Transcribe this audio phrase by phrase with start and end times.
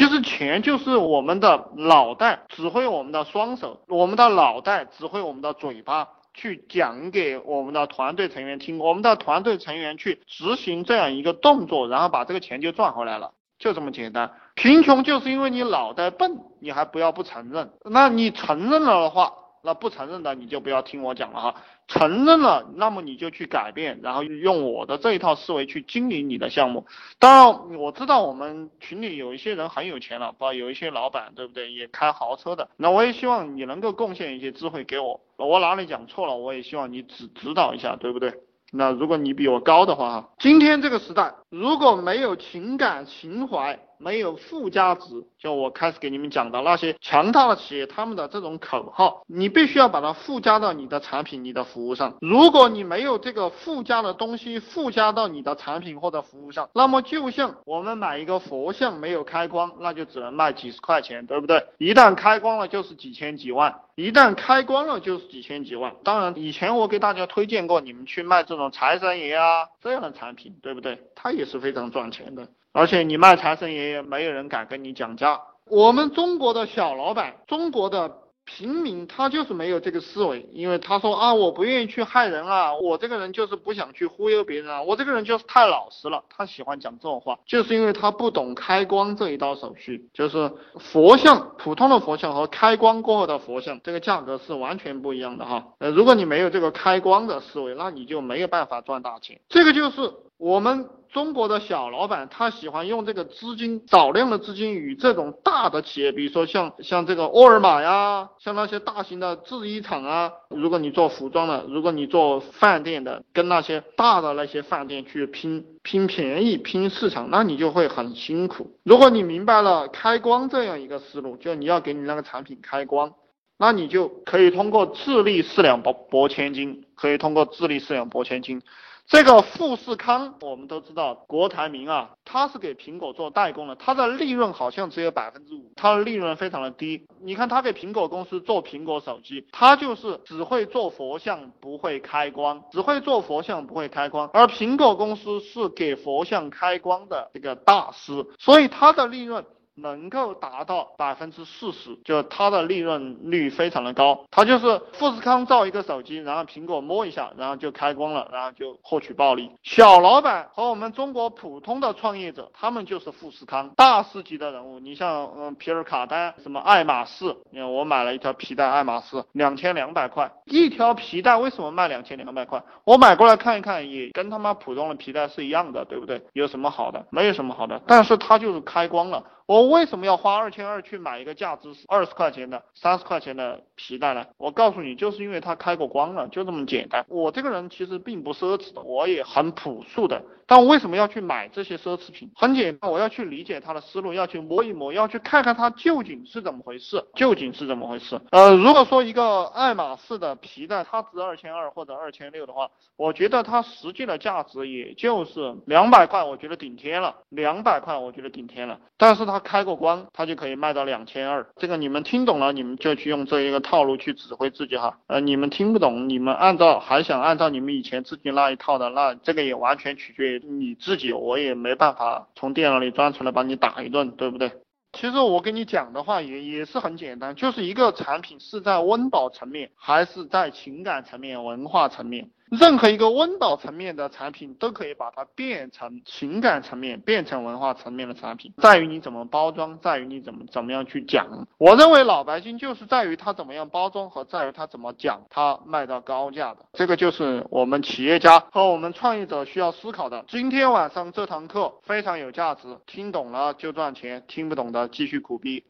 [0.00, 6.08] 其实钱就是我们的脑袋指挥我们的双手，我们的脑袋指挥我们的嘴巴。
[6.32, 14.30] 去讲给我们的团队成员听，我们的团队成员去执行这样一个动作，然后把这个钱就赚回来了，就这么简单。
[14.54, 19.34] 贫穷就是因为你脑袋笨，你还不要不承认，那你承认了的话。
[19.62, 21.54] 那不承认的你就不要听我讲了哈，
[21.88, 26.86] 承认了，那么你就去改变，然后用我的这一套思维去经营你的项目。
[27.18, 31.72] 当然我知道我们群里有一些人很有钱了，包括有一些老板，对不对？
[31.72, 32.68] 也开豪车的。
[32.76, 38.32] 那我也希望你能够贡献一些智慧给我，我哪里讲错了，我也希望你指指导一下，对不对？
[38.72, 43.78] 那如果你比我高的话哈，今天这个时代如果没有情感情怀。
[44.02, 52.16] 没有附加值，就我开始给你们讲的那些强大的企业，他们的这种口号，你必须要把它附加到你的产品、你的服务上。
[52.22, 61.66] 如果你没有这个附加的东西附加到你的产品或者服务上，那么就像我们买一个佛像没有开光，那就只能卖几十块钱，对不对？
[61.76, 65.94] 一旦开光了，就是几千几万；一旦开光了，就是几千几万。
[66.02, 70.98] 当然，以前我给大家推荐过你们去卖这种财神爷啊这样的产品，对不对？
[71.14, 72.46] 它也是非常赚钱的。
[72.72, 75.40] 而且你卖财神爷也，没有人敢跟你讲价。
[75.66, 86.24] 我们中国的小老板，中国的平民，他就是没有这个思维，因为他说啊，我不愿意去害人啊，我这个人就是不想去忽悠别人啊，我这个人就是太老实了。
[86.28, 95.68] 他喜欢讲这种话，就是因为他不懂开光这一道手续，就是佛像，普通的佛像和开光过后的佛像，这个价格是完全不一样的哈。
[95.78, 99.40] 呃，如果你没有这个开光的思维，那你就没有办法赚大钱。
[99.48, 100.88] 这个就是我们。
[101.12, 118.70] 中国的小老板，他喜欢用这个资金，少量的资金与这种大的企业，比如说像像这个沃尔玛呀，像那些大型的制衣厂啊，如果你做服装的，如果你做饭店的，跟那些大的那些饭店去拼拼便宜、拼市场，那你就会很辛苦。
[118.84, 123.12] 如果你明白了开光这样一个思路，就你要给你那个产品开光，
[123.60, 128.62] 那你就可以通过智力四两拨拨千斤，可以通过智力四两拨千斤。
[129.06, 137.04] 这个富士康，我们都知道，郭台铭啊，他是给苹果做代工的，他的利润好像只有百分之五，他的利润非常的低。
[137.20, 144.30] 你看他给苹果公司做苹果手机，他就是只会做佛像，不会开光，只会做佛像，不会开光。
[144.32, 149.44] 而苹果公司是给佛像开光的这个大师，所以他的利润。
[149.80, 154.24] 能够达到百分之四十，就它的利润率非常的高。
[154.30, 159.50] 它就是富士康造一个手机，然后苹果摸一下，然后就开光了，然后就获取暴利。
[159.62, 164.78] 小老板和我们中国普通的创业者，他们就是富士康大师级的人物。
[164.80, 172.62] 你像嗯皮尔卡丹，什么爱马仕，你看我买了一条皮带，爱马仕两千两百块一条皮带，为什么卖两千两百块？
[172.84, 176.22] 我买过来看一看，也跟他妈普通的皮带是一样的，对不对？
[176.32, 177.06] 有什么好的？
[177.10, 179.24] 没有什么好的，但是它就是开光了。
[179.50, 184.24] 我为什么要花二千二去买一个价值二十块钱的、三十块钱的皮带呢？
[184.36, 187.04] 我告诉你，就是因为它开过光了，就这么简单。
[187.08, 190.22] 我这个人其实并不奢侈的，我也很朴素的。
[190.46, 192.30] 但我为什么要去买这些奢侈品？
[192.36, 198.20] 很简单，我要去理解他的思路，要去摸一摸，要去看看它究竟是怎么回事，究竟是怎么回事。
[198.30, 207.16] 呃，如果说一个爱马仕的皮带它值二千二或者二千六的话，我觉得它实际的价值也就是两百块，我觉得顶天了。
[207.28, 211.46] 两百块我觉得顶天了，但是它开过光，它就可以卖到两千二。
[211.56, 214.98] 这个你们听懂了，你们就去用这一个套路去指挥自己哈。
[215.06, 220.42] 呃，你们听不懂，你们按照还想按照你们以前自己那一套的，那这个也完全取决于。
[220.44, 224.52] 你自己我也没办法从电脑里钻出来把你打一顿，对不对？
[224.92, 232.30] 其实我跟你讲的话也也是很简单，就是一个产品是在温饱层面，还是在情感层面、文化层面。
[232.50, 241.46] 任何一个温饱层面的产品都可以把它变成情感层面、变成文化层面的产品，在于你怎么包装，在于你怎么怎么样去讲。
[241.58, 246.66] 我认为老白金就是在于它怎么样包装和在于它怎么讲，它卖到高价的。
[246.72, 250.24] 这个就是我们企业家和我们创业者需要思考的。
[250.26, 255.69] 今天晚上这堂课非常有价值，听懂了就赚钱，听不懂的继续苦逼。